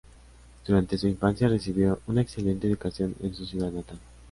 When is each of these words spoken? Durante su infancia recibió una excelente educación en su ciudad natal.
Durante 0.65 0.97
su 0.97 1.07
infancia 1.07 1.47
recibió 1.47 1.99
una 2.07 2.21
excelente 2.21 2.65
educación 2.65 3.13
en 3.21 3.35
su 3.35 3.45
ciudad 3.45 3.69
natal. 3.71 3.99